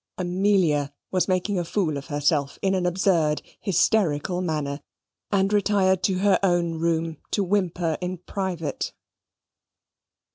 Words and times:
Amelia 0.17 0.91
was 1.11 1.27
making 1.27 1.59
a 1.59 1.63
fool 1.63 1.95
of 1.95 2.07
herself 2.07 2.57
in 2.63 2.73
an 2.73 2.87
absurd 2.87 3.43
hysterical 3.59 4.41
manner, 4.41 4.81
and 5.31 5.53
retired 5.53 6.01
to 6.05 6.17
her 6.17 6.39
own 6.41 6.79
room 6.79 7.17
to 7.29 7.43
whimper 7.43 7.99
in 8.01 8.17
private. 8.17 8.93